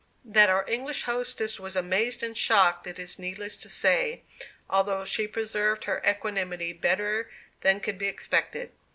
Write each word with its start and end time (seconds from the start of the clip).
That 0.25 0.49
our 0.49 0.67
English 0.67 1.03
hostess 1.03 1.59
was 1.59 1.75
amazed 1.75 2.23
and 2.23 2.35
shocked 2.35 2.87
it 2.87 2.97
is 2.97 3.19
needless 3.19 3.55
to 3.57 3.69
say, 3.69 4.23
although 4.67 5.05
she 5.05 5.27
preserved 5.27 5.83
her 5.83 6.01
equanimity 6.03 6.73
better 6.73 7.29
than 7.59 7.79
could 7.81 7.99
be 7.99 8.07
expected. 8.07 8.71